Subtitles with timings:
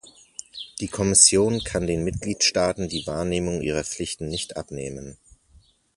[0.79, 5.15] Die Kommission kann den Mitgliedstaaten die Wahrnehmung ihrer Pflichten nicht abnehmen.